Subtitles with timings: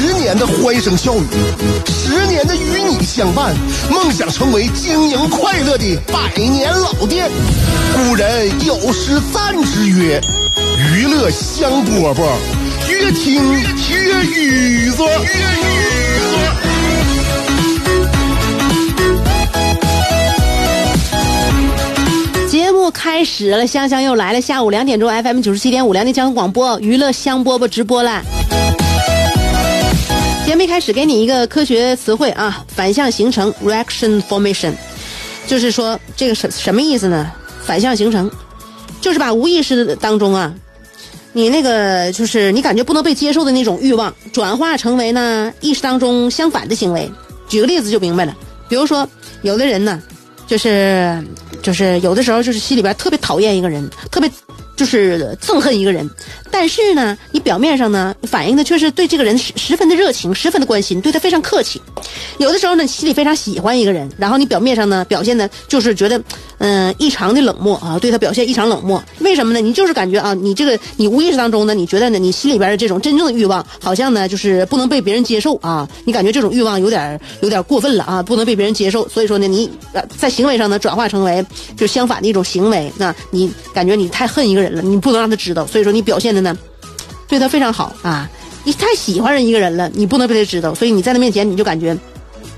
[0.00, 1.26] 十年的欢声笑语，
[1.86, 3.54] 十年的与你相伴，
[3.90, 7.30] 梦想成为经营快乐的百年老店。
[7.94, 10.20] 古人有诗赞之曰
[10.96, 12.24] ：“娱乐香饽饽，
[12.88, 15.02] 越听越雨子。”
[22.48, 24.40] 节目开始了，香香又来了。
[24.40, 28.22] 下午两点钟，FM 九十七点五，辽宁交通广播娱乐香饽饽直播了。
[30.44, 34.74] 节目一开始给你一个科学词汇啊，反向形成 （reaction formation），
[35.46, 37.32] 就是说这个什什么意思呢？
[37.64, 38.30] 反向形成，
[39.00, 40.54] 就是把无意识当中啊，
[41.32, 47.10] 你那个就是你感觉不能被接受的那种欲望，转化成为呢意识当中相反的行为。
[47.48, 48.36] 举个例子就明白了，
[48.68, 49.08] 比如说
[49.40, 50.02] 有的人呢，
[50.46, 51.24] 就是
[51.62, 54.30] 就是有的时候就是心里边特别讨厌一个人，特别
[54.76, 56.08] 就是憎恨一个人，
[56.50, 61.80] 但是呢，你表面上呢反映的却是对这个人十十分的热情，十分的关心，对他非常客气。
[62.38, 66.20] 有的时候呢，心里非常喜欢一个人，然后你表面上呢表现的就是觉得
[66.58, 69.02] 嗯、异常的冷漠啊，对他表现异常冷漠。
[69.20, 69.60] 为什么呢？
[69.60, 79.70] 你就是感觉啊，你这个你无意识当中呢，你觉得呢，你心里边的这种真正的欲望，好像呢就是不能被别人接受啊，你感觉这种欲望有点有点过分了啊，不能被别人接受，所以说呢，你
[80.16, 81.44] 在行为上呢转化成为
[81.76, 86.56] 就相反的一种行为，那你感觉你太恨一个人人了，你不能让他知道，所以说你表现的呢
[87.28, 88.28] 对他非常好啊，
[88.64, 91.96] 你太喜欢人一个人了，你不能被他知道，所以你在他面前你就感觉。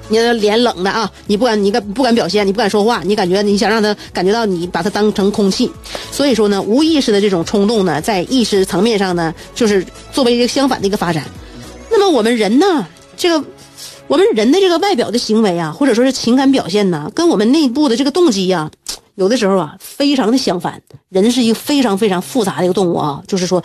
[0.09, 5.69] 你的脸冷的啊，你不敢，你敢不敢表现，你不敢说话，你感觉你想让他感觉到你把他当成空气，
[6.13, 11.25] 所以说呢，无意识的这种冲动呢，在意识层面上呢，就是作为一个相反的一个发展。
[11.91, 13.45] 那么我们人呢，这个
[14.07, 18.71] 我们人的这个外表的行为啊，或者说是情感表现呢，跟我们内部的这个动机呀、
[19.17, 20.81] 有的时候啊，非常的相反。
[21.09, 23.63] 人是一个非常非常复杂的一个动物啊，就是说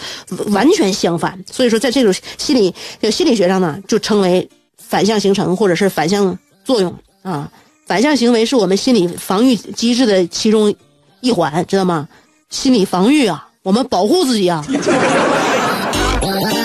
[0.47, 1.41] 完全相反。
[1.51, 2.73] 所以说，在这种心理
[3.11, 7.51] 心理学上呢，就称为反向形成或者是反向作用啊。
[7.85, 10.73] 反向行为是我们心理防御机制的其中
[11.19, 12.07] 一环，知道吗？
[12.49, 14.65] 心理防御啊，我们保护自己啊。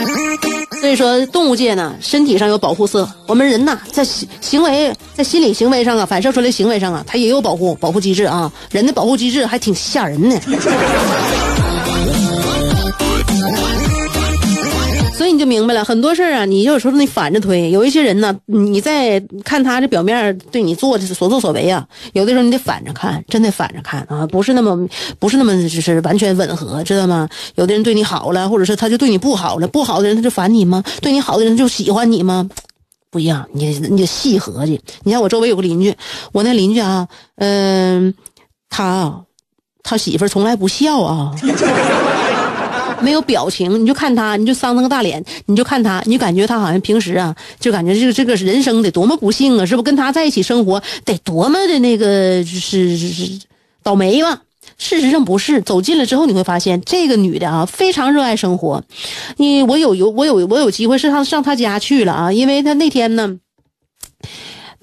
[0.80, 8.52] 所以说，动物界呢，身体上有保护色；我们人呐，在行行为、在心理行为上啊，反射出来行为上啊，它也有保护保护机制啊。
[8.70, 11.65] 人的保护机制还挺吓人的。
[15.36, 17.70] 你就明白了，很多事儿啊，你有时候你反着推。
[17.70, 24.88] 有一些人呢，你在看他这表面对你做的所作所为啊，有的时候你得反着看，真得反着看啊，不是那么
[25.18, 27.28] 不是那么就是完全吻合，知道吗？
[27.56, 30.82] 有的人对你好了，或者是他就对你不好了，不好的人他就烦你吗？
[31.02, 32.48] 对你好的人就喜欢你吗？
[33.10, 34.80] 不一样，你你得细合计。
[35.04, 35.94] 你看我周围有个邻居，
[36.32, 38.14] 我那邻居啊，嗯、
[38.68, 39.20] 他啊
[39.82, 41.32] 他媳妇从来不笑啊。
[43.00, 49.82] 没有表情，你就看他，你就丧那个大脸，你就看他，你就感觉他好像平时啊，就感觉这个这个人生得多么不幸啊，是不？
[49.82, 53.38] 跟他在一起生活得多么的那个就是是
[53.82, 54.42] 倒霉吧？
[54.78, 58.82] 事实上不是，走近了之后你会发现，这个女的啊非常热爱生活。
[59.36, 63.38] 你我有有我有我有机会是上上她家去了啊，因为她那天呢。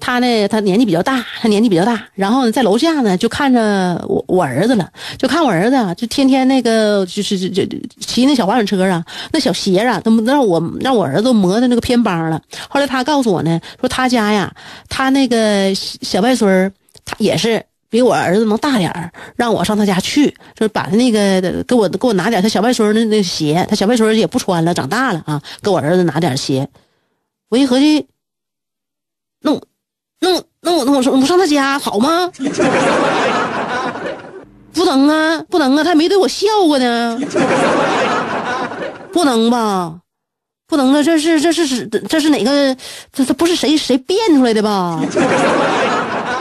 [0.00, 12.40] 他呢，他年纪比较大，他年纪比较大，然后呢，在楼下呢就看着我我儿子了，就看我儿子啊，就天天那个就是就就骑那小滑板车啊，那小鞋啊，都让我让我儿子磨的那个偏帮了。
[12.68, 14.52] 后来他告诉我呢，说他家呀，
[14.88, 16.72] 他那个小外孙儿，
[17.04, 26.68] 他也是比我儿子能大点儿，让我上他家去，就是把他那个给我给我拿点他小外孙的那鞋，他小外孙也不穿了，长大了啊，给我儿子拿点鞋。
[27.48, 28.06] 我一合计，
[29.40, 29.58] 那。
[30.24, 32.30] 那我那我那我说我上他家好吗？
[34.72, 37.20] 不能啊，不能啊，他没对我笑过呢，
[39.12, 40.00] 不能吧？
[40.66, 42.74] 不能啊，这是这是是这是哪个？
[43.12, 45.00] 这这不是谁谁变出来的吧？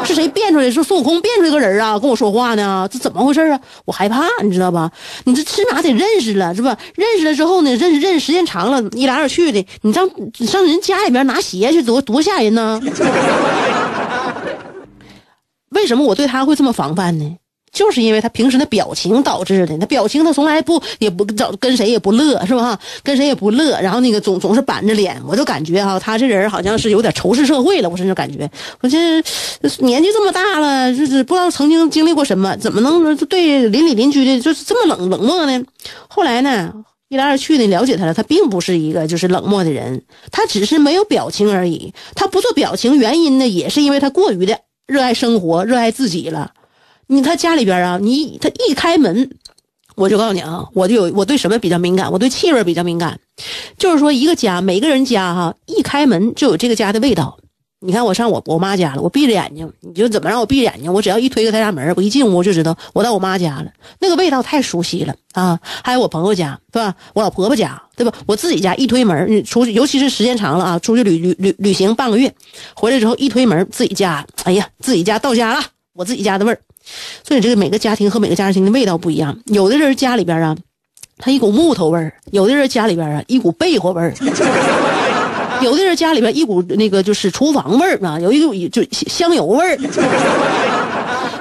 [0.05, 0.69] 是谁变出来？
[0.69, 1.97] 是孙悟空变出来个人啊？
[1.97, 2.87] 跟我说话呢？
[2.91, 3.59] 这怎么回事啊？
[3.85, 4.91] 我害怕，你知道吧？
[5.25, 6.77] 你这起码得认识了，是吧？
[6.95, 12.81] 认识了之后呢，认识认识时间长了，一来二去的，你上你上人家里面拿鞋去，多多吓人呢！
[15.69, 17.37] 为什么我对他会这么防范呢？
[17.73, 19.77] 就是因为他平时的表情导致的。
[19.79, 22.79] 他表情他从来不也不找跟谁也不乐是吧？
[23.01, 27.89] 跟谁也不乐，然后那个总总是板着脸，我就感觉哈，他这人好像是有点仇视社会了。
[27.89, 28.49] 我甚至感觉，
[28.79, 28.97] 我这
[29.79, 35.65] 年纪这么大了，就是不知道曾经经历过什么，怎么能对邻里邻居的就是这么冷冷漠呢？
[36.07, 36.71] 后来呢，
[37.09, 41.91] 一来二去的了解他了，他并不是一个就是冷漠的人，他只是没有表情而已。
[42.13, 46.51] 他不做表情，原因呢也是因为他过于的热爱生活，热爱自己了。
[47.07, 49.29] 你他家里边啊，你他一开门，
[49.95, 53.19] 我就告诉你啊，我就有我对什么比较敏感，我对气味比较敏感，
[53.77, 57.37] 就是说一个家每个人家哈，一开门就有这个家的味道。
[57.85, 63.69] 你看我上我我妈家了，我闭着眼睛，你就怎么让我闭着眼睛，我只要一推开他家门，我一进屋就知道我到我妈家了，
[63.99, 65.59] 那个味道太熟悉了啊！
[65.83, 66.95] 还有我朋友家，对吧？
[67.13, 68.13] 我老婆婆家，对吧？
[68.25, 72.33] 我自己家一推门，你出去，尤其是时间长了啊，出去旅旅旅旅行半个月，
[72.73, 75.61] 回来之后一推门，自己家，哎呀，自己家到家了，
[75.91, 76.59] 我自己家的味儿。
[77.23, 80.55] 所以这个每个家庭和每个家庭的味道不一样，有的人家里边啊，
[81.17, 84.13] 他一股木头味儿；有的人家里边啊，一股被窝味儿；
[85.61, 89.77] 有的人家里边一股那个就是厨房味儿啊，有一股就香油味儿。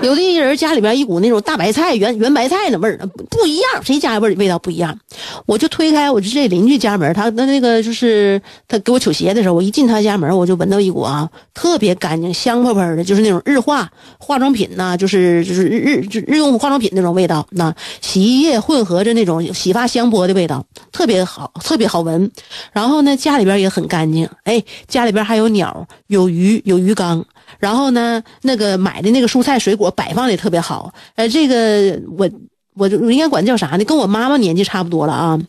[0.02, 2.98] 有的人家里边一股那种大白菜、圆圆白菜的味儿，
[3.30, 4.98] 不一样，谁家味味道不一样？
[5.46, 13.88] 我就推开我就这邻居家门，他那那个就是他给我取鞋的时候，我一进他家门，我就闻到一股啊特别干净、香喷喷的，就是那种日化
[14.18, 22.30] 化妆品呐，就是就是日日日用化妆品那种味道，那洗衣液混合着那种洗发香波的味道，特别好，特别好闻。
[22.72, 27.24] 然后呢，家里边也很干净，哎，家里边还有鸟、有鱼、有鱼缸。
[27.58, 30.92] 然后呢，那个买的那个蔬菜水果摆放的特别好。
[31.14, 32.30] 呃，这个我
[32.74, 33.84] 我应该管叫啥呢？
[33.84, 35.40] 跟我妈妈年纪差不多了啊。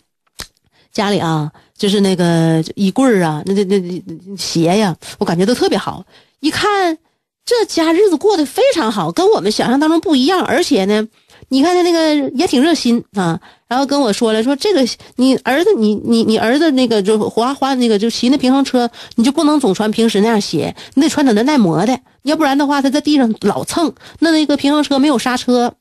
[0.91, 6.05] 家里啊，就是那个衣柜啊，那那那鞋呀，我感觉都特别好。
[6.39, 6.97] 一看
[7.45, 11.07] 这家日子过得非常好，跟我们想象当中不一样，而且呢。
[11.49, 14.83] 你看他那个也挺热心啊，然后跟我说了，说这个
[15.17, 25.73] 你儿子，你你你儿子那个就滑滑那个就骑那平衡车，你就不能总穿平时那样鞋，你得穿点那耐磨的，要不然的话他在地上老蹭，那那个平衡车没有刹车，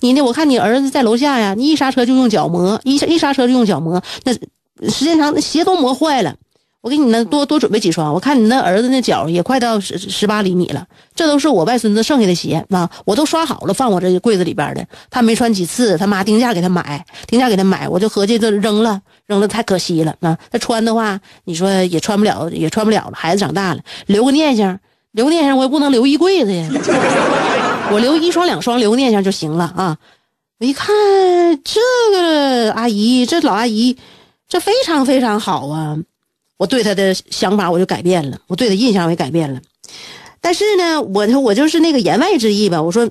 [0.00, 0.22] 你呢？
[0.22, 4.32] 我看你儿子在楼下呀，你一刹车就用脚磨，一一刹车就用脚磨，那
[4.88, 6.36] 时间长那鞋都磨坏了。
[6.80, 10.86] 我给你那多多准备几双，我看你那儿子那脚也快到十十八厘米了。
[11.14, 14.86] 这都是我外孙子剩下的鞋啊，我都刷好了，放我这柜子里边的。
[15.10, 20.38] 他没穿几次，他妈定价给他买，定价给他买，我就合计这扔了，扔了太可惜了啊。
[20.52, 23.12] 他穿的话，你说也穿不了，也穿不了了。
[23.14, 24.78] 孩子长大了，留个念想，
[25.10, 26.68] 留个念想，我也不能留一柜子呀。
[27.90, 29.96] 我留一双两双，留个念想就行了啊。
[30.60, 30.94] 我一看
[31.64, 31.80] 这
[32.12, 33.96] 个阿姨，这老阿姨，
[34.48, 35.98] 这非常非常好啊。
[36.58, 39.58] 我对他的想法我就改变了，我对他印象也改变了。
[40.40, 42.80] 但是呢，我我就是那个言外之意吧。
[42.82, 43.04] 我说，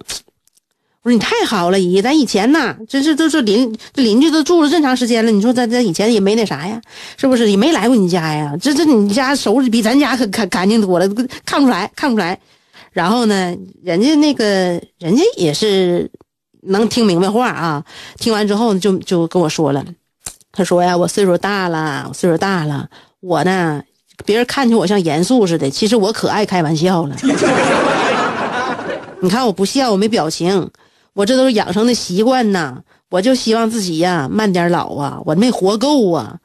[1.02, 5.32] 我说你太好了，姨，咱以前呐，真是都是邻这邻居都住了这么长时间了。
[5.32, 6.82] 你说咱咱以前也没那啥呀，
[7.18, 7.50] 是不是？
[7.50, 8.56] 也没来过你家呀。
[8.62, 11.08] 这这你家收拾比咱家可干干净多了，
[11.46, 12.40] 看不出来，看不出来。
[12.92, 14.46] 然后呢，人家那个
[14.98, 16.10] 人家也是
[16.62, 17.84] 能听明白话啊。
[18.18, 19.86] 听完之后就就跟我说了，
[20.52, 22.90] 他说呀，我岁数大了，我岁数大了。
[23.20, 23.82] 我呢，
[24.26, 27.16] 别人看起我像严肃似的，其实我可爱开玩笑了。
[29.22, 30.70] 你看我不笑，我没表情，
[31.14, 32.78] 我这都是养成的习惯呐。
[33.10, 36.38] 我就希望自己呀慢点老啊，我没活够啊。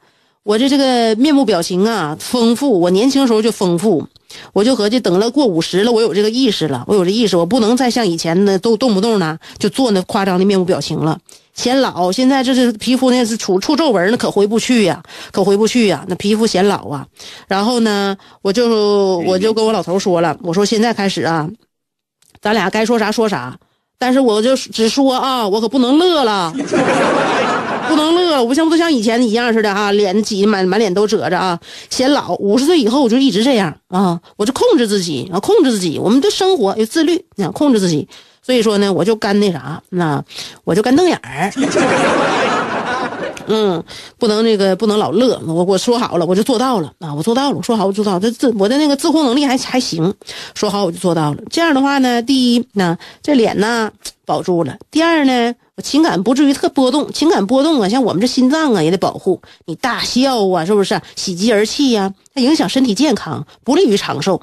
[0.43, 4.07] 我这这个面部表情啊丰富，我年轻时候就丰富，
[4.53, 11.19] 我就合计等了过五十了，我有这个意识了，我有这意识，我不能再像以前的都动不动呢就做那夸张的面部表情了。
[11.53, 17.05] 显老，现在这是皮肤那是出出皱纹，那可回不去呀，可回不去呀，那皮肤显老啊。
[17.47, 21.47] 然后呢，我就我就跟我老头说了，我说现在开始啊，
[22.41, 23.55] 咱俩该说啥说啥，
[23.99, 26.51] 但是我就只说啊，我可不能乐了，
[27.87, 31.59] 不能乐，我不像不像以前一样似的哈，脸挤满满脸都褶着啊，
[31.91, 32.33] 显老。
[32.37, 38.07] 五十岁以后我就一直这样啊，我就控制自己啊，控制自己，我们对生活有自律，你控制自己。
[38.45, 40.23] 所以说呢，我就干那啥，那
[40.65, 41.51] 我就干瞪眼儿，
[43.47, 43.83] 嗯，
[44.19, 50.13] 不能那个不能老乐，我我说好了，我就做到了啊，我做到了，我说好我做到，这自我的那个自控能力还还行，
[50.53, 51.41] 说好我就做到了。
[51.49, 53.91] 这样的话呢，第一，那这脸呢
[54.25, 59.41] 保住了；第二呢，我情感不至于特波动，情感波动啊，像我们这心脏啊也得保护。
[59.65, 62.13] 你大笑啊，是不是喜极而泣呀？
[62.33, 64.41] 它影响身体健康，不利于长寿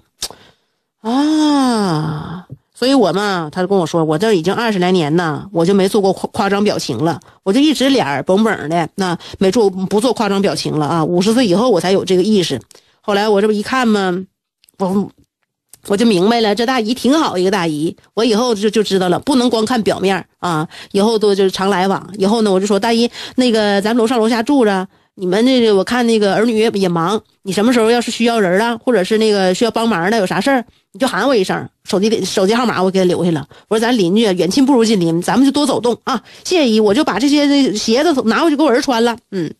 [1.00, 2.46] 啊。
[2.80, 11.04] 所以我嘛，他就跟我说，我这已经二十来年呐，我就没做过夸夸张表情了，我就一直脸儿绷绷的，那没做不做夸张表情了啊。
[11.04, 12.58] 五十岁以后我才有这个意识。
[13.02, 14.24] 后来我这不一看嘛，
[14.78, 15.10] 我
[15.88, 22.08] 我就明白了，这大姨挺好一个大姨，我以后就就知道了，不能光看表面啊，以后多就是常来往。
[22.16, 33.46] 以后呢，我就说大姨，那个咱楼上楼下住着，你们这个我看那个儿女也忙，你什么时候要是需要人了，或者是那个需要帮忙的，有啥事儿你就喊我一声，手机的手机号码我给他留下了。
[33.68, 36.22] 我说咱邻居远亲不如近邻，咱们就多走动啊。
[36.44, 39.16] 谢谢姨，我就把这些鞋子拿回去给我儿穿了。
[39.30, 39.52] 嗯，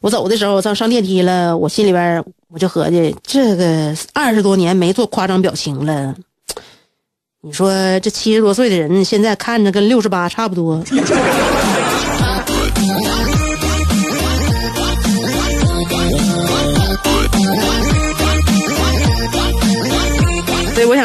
[0.00, 2.24] 我走的时候上上电梯了，我心里边。
[2.50, 6.14] 我就合计，这个二十多年没做夸张表情了。
[7.42, 10.82] 你说这七十多岁的人，现在看着跟六十八差不多。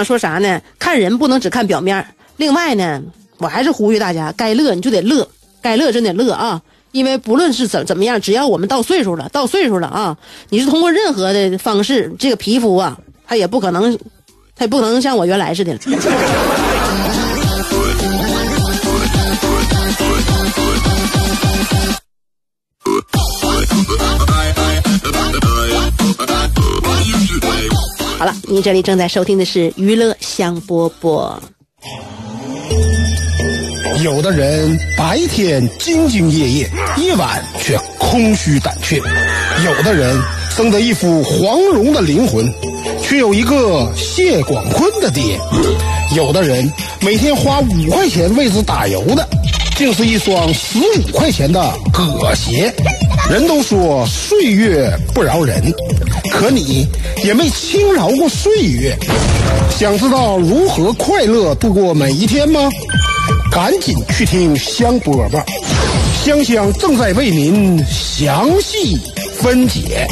[0.03, 0.61] 说啥呢？
[0.77, 2.05] 看人不能只看表面。
[2.37, 3.01] 另外呢，
[3.37, 5.27] 我还是呼吁大家，该乐你就得乐，
[5.61, 6.61] 该乐真得乐啊。
[6.91, 10.17] 因为不论是怎怎么样，只要我们到岁数了，到岁数了啊，
[10.49, 13.97] 你是通过任何的方式，这个皮肤啊，它也不可能，
[14.55, 15.79] 它也不可能像我原来似的了。
[28.53, 31.33] 您这里正在收听的是娱乐香饽饽。
[34.03, 38.99] 有的人白天兢兢业业，夜晚却空虚胆怯；
[39.65, 40.15] 有的人
[40.51, 42.47] 生得一副黄蓉的灵魂，
[43.01, 45.35] 却有一个谢广坤的爹；
[46.15, 49.27] 有的人每天花五块钱为之打油的，
[49.75, 52.71] 竟是一双十五块钱的葛鞋。
[53.31, 55.73] 人都说岁月不饶人，
[56.33, 56.87] 可你
[57.23, 58.97] 也没轻饶过岁月。
[59.69, 62.59] 想知道如何快乐度过每一天吗？
[63.51, 65.43] 赶紧去听香饽饽，
[66.25, 68.97] 香香正在为您详细
[69.39, 70.07] 分解。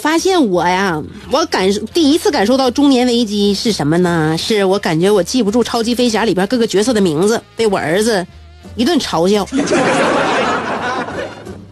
[0.00, 4.34] 发现我呀，我感第一次感受到中年危机是什么呢？
[4.36, 8.26] 是我感觉我记不住《超级飞侠》里边各个角色的名字，被我儿子
[8.74, 9.46] 一顿嘲笑。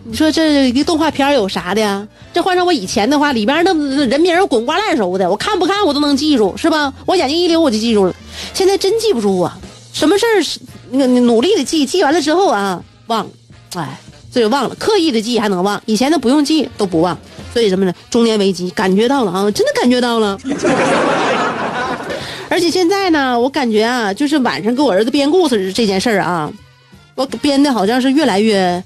[0.05, 2.07] 你 说这一个动画片有啥的呀？
[2.33, 3.73] 这换成我以前的话，里边那
[4.07, 6.93] 人名滚瓜烂熟的，我看不看我都能记住，是吧？
[7.07, 8.15] 我眼睛一溜我就记住了。
[8.55, 9.59] 现在真记不住啊！
[9.93, 10.45] 什么事儿
[10.91, 13.31] 那个努力的记，记完了之后啊忘了，
[13.75, 13.99] 哎，
[14.33, 14.75] 这就忘了。
[14.77, 17.19] 刻意的记还能忘，以前的不用记都不忘。
[17.53, 17.93] 所以什么呢？
[18.11, 20.39] 中年危机感觉到了啊，真的感觉到了。
[22.51, 26.51] 而且现在呢，我感觉啊，就是晚上给我儿子编故事这件事儿啊，
[27.15, 28.83] 我编的好像是越来越，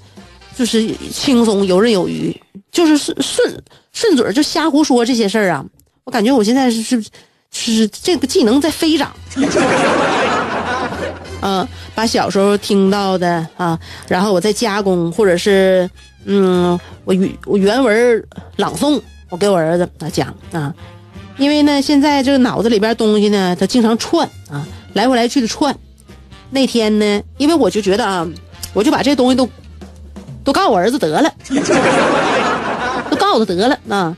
[0.57, 2.35] 就是轻松游刃有余，
[2.71, 5.65] 就是顺顺顺嘴就瞎胡说这些事儿啊。
[6.03, 7.03] 我感觉我现在是是
[7.51, 9.11] 是这个技能在飞涨。
[11.41, 11.65] 嗯，
[11.95, 15.89] 把小时候听到的啊，然后我再加工或者是。
[16.25, 20.73] 嗯，我原我原文朗诵，我给我儿子啊讲啊，
[21.37, 25.75] 因为呢，现在这个脑子里边东西呢，他经常串啊，来回来去的串。
[26.49, 28.27] 那天呢，因为我就觉得啊，
[28.73, 29.49] 我就把这东西都
[30.43, 31.33] 都告我儿子得了，
[33.09, 34.15] 都告诉他得了啊。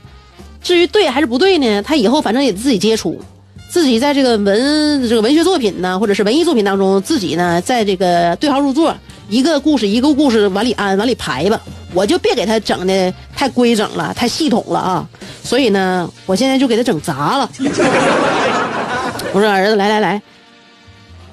[0.62, 3.20] 至于对还是不对呢，他以后反正也自己接触，
[3.68, 8.94] 自己在这个文这个文学作品呢，或者是文艺作品当中，自己呢在这个对号入座。
[9.28, 11.60] 一个故事一个故事往里安往里排吧，
[11.92, 15.08] 我就别给他整的太规整了，太系统了啊！
[15.42, 17.50] 所以呢，我现在就给他整杂了。
[19.32, 20.22] 我说儿子，来来来，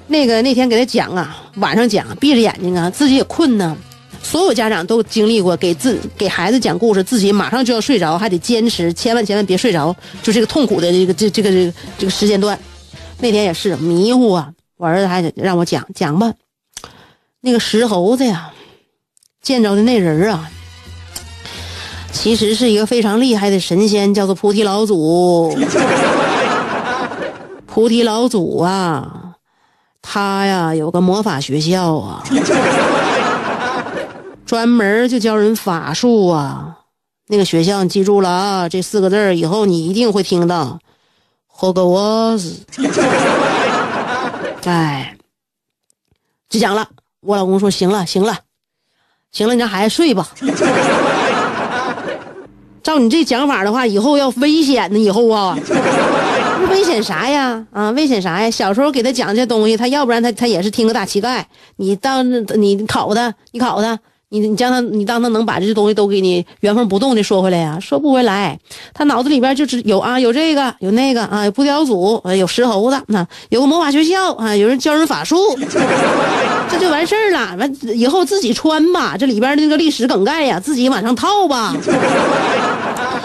[0.08, 3.76] 那个那天给他讲啊，晚上讲，闭着眼睛啊，自己也困呢。
[4.22, 12.58] 所有家长都经历过，给自给孩子讲故事，自己马上就要睡着，还得坚持，千万千万别睡着，就这个痛苦的这个这这个这个这个时间段。
[13.18, 16.32] 那天也是迷糊啊，我儿子还得让我讲讲吧。
[17.46, 18.50] 那个石猴子呀，
[19.42, 20.50] 见着的那人啊，
[22.10, 25.54] 其实是一个非常厉害的神仙，叫做菩提老祖。
[27.66, 29.34] 菩提老祖啊，
[30.00, 32.24] 他呀有个魔法学校啊，
[34.46, 36.78] 专门就教人法术啊。
[37.26, 40.78] 那个学校你记住了啊，这四个字以后你一定会听到。
[41.46, 42.64] 霍格沃兹，
[44.64, 45.14] 哎，
[46.48, 46.88] 就讲了。
[47.24, 48.38] 我老公说：“行了，行了，
[49.32, 50.28] 行了，你让孩子睡吧。
[52.82, 54.98] 照你这讲法的话，以后要危险呢。
[54.98, 55.56] 以后啊，
[56.70, 57.66] 危险啥呀？
[57.72, 58.50] 啊，危险啥呀？
[58.50, 61.42] 小时候给他讲这东西，他要不然他他也是听个大乞丐。
[61.76, 63.98] 你当你考他，你考他，
[64.40, 67.78] 你你将他，你当他能把这些东西都给你原封不动的说回来呀？
[67.80, 68.58] 说不回来，
[68.92, 75.36] 他脑子里边就只有啊，有这个，有那个啊，有不雕组，有石猴子，那有个魔法学校啊，有人教人法术，
[76.68, 77.54] 这就完事儿了。
[77.56, 81.72] 完以后自己穿吧，这里边那个历史梗概呀，自己往上套吧。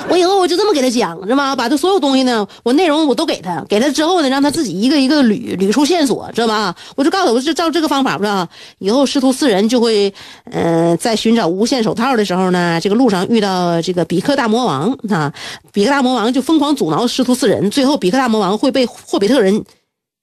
[0.09, 1.55] 我以后我就这么给他讲，是吧？
[1.55, 6.75] 把他所有东西呢，我内容我都给他，给他之后呢，让他自己一个一个捋捋出线索，知道吧？
[6.95, 8.47] 我就告诉他，我就照这个方法，不知道
[8.79, 10.11] 以后师徒四人就会，
[10.51, 15.31] 呃，在寻找无限手套的时候呢，这个路上遇到这个比克大魔王啊，
[15.71, 19.63] 比克大魔王就疯狂阻挠师徒四人，最后比克大魔王会被霍比特人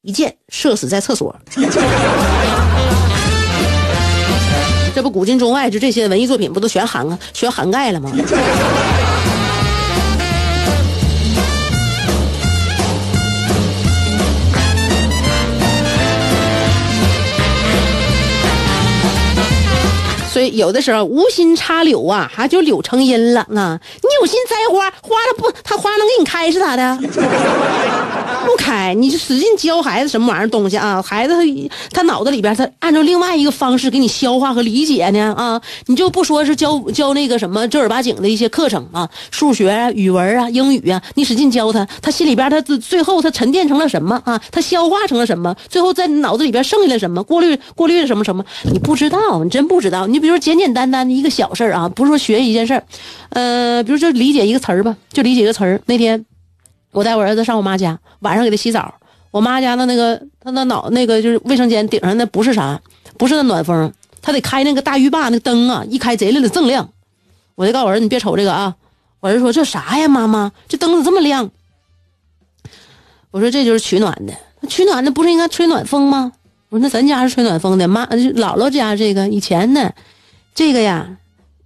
[0.02, 1.34] 一箭射死在厕所。
[4.94, 8.10] 这不古今中外就这些文艺作品不都全涵全涵盖了吗？
[20.36, 23.40] 所以有的时候无心插柳啊，还就柳成荫了。
[23.56, 26.98] 啊你有心栽花，花了不，他花能给你开是咋的？
[28.44, 31.00] 不开，你就使劲教孩子什么玩意儿东西啊？
[31.00, 31.40] 孩子他
[31.90, 35.58] 他脑子里边他按照另外一个方式给你消化和理解呢啊！
[35.86, 44.38] 你就不说是教教那个什么正儿八经的一些课程啊，数学啊、语文啊、英语啊，你使劲教他，他心里边他最后他沉淀成了什么啊？
[44.52, 45.56] 他消化成了什么？
[45.70, 47.24] 最后在你脑子里边剩下了什么？
[47.24, 48.44] 过滤过滤了什么什么？
[48.70, 50.06] 你不知道，你真不知道。
[50.06, 52.82] 你如说简简单单的一个小事儿啊，不是说学一件事儿，
[53.30, 55.80] 呃，比如说理解一个词儿吧，就理解一个词儿。
[55.86, 56.24] 那天。
[56.92, 58.94] 我带我儿子上我妈家，晚上给他洗澡。
[59.30, 62.80] 我妈家的那个他那脑那个就是卫生间顶上那不是啥，
[63.18, 63.92] 不是那暖风，
[64.22, 66.88] 他得开那个大浴霸那灯啊，一开贼亮的锃亮。
[67.54, 68.74] 我就告诉我儿子，你别瞅这个啊。
[69.20, 71.50] 我儿子说这啥呀，妈妈，这灯怎么这么亮？
[73.30, 74.32] 我说这就是取暖的，
[74.66, 76.32] 取暖的不是应该吹暖风吗？
[76.70, 79.92] 我说那咱家是吹暖风的，妈姥姥家这个以前呢，
[80.56, 81.18] 这个呀，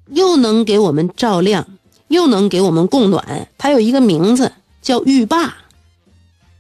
[0.09, 1.67] 又能给我们照亮，
[2.09, 4.53] 又能给我们供暖，它有一个名字。
[4.83, 5.57] 叫浴霸，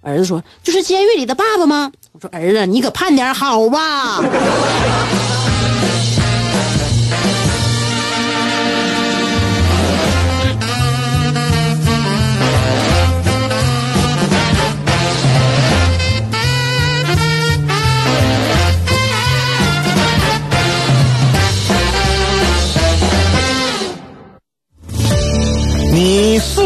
[0.02, 4.20] 儿子说：“就是监狱里的爸爸吗？”我说：“儿子，你可盼点好吧。”